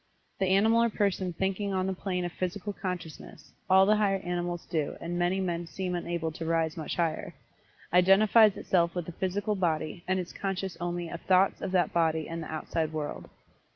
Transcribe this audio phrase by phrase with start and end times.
[0.39, 4.65] The animal or person thinking on the plane of Physical Consciousness (all the higher animals
[4.65, 7.35] do, and many men seem unable to rise much higher)
[7.93, 12.27] identifies itself with the physical body, and is conscious only of thoughts of that body
[12.27, 13.29] and the outside world.